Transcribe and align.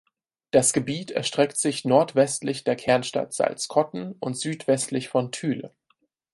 Das 0.49 0.73
Gebiet 0.73 1.11
erstreckt 1.11 1.57
sich 1.57 1.85
nordwestlich 1.85 2.63
der 2.63 2.75
Kernstadt 2.75 3.35
Salzkotten 3.35 4.13
und 4.13 4.35
südwestlich 4.35 5.09
von 5.09 5.31
Thüle. 5.31 5.75